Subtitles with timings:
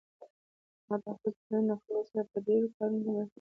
[0.87, 3.27] هغه د خپلې ټولنې د خلکو سره په ډیرو کارونو کې مرسته کوي